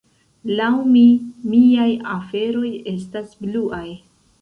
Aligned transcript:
"Laŭ 0.59 0.69
mi, 0.93 1.03
miaj 1.53 1.87
aferoj 2.17 2.73
estas 2.97 3.41
bluaj." 3.47 3.89